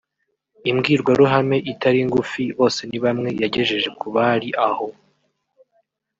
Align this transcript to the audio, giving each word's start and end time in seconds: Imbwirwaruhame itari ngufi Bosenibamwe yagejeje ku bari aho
Imbwirwaruhame 0.69 1.57
itari 1.71 2.01
ngufi 2.07 2.43
Bosenibamwe 2.57 3.29
yagejeje 3.41 3.89
ku 3.99 4.07
bari 4.15 4.49
aho 4.67 4.87